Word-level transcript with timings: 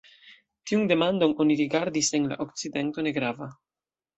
Tiun 0.69 0.87
demandon 0.91 1.35
oni 1.45 1.59
rigardis 1.61 2.11
en 2.21 2.27
la 2.33 2.41
okcidento 2.47 3.07
negrava. 3.11 3.51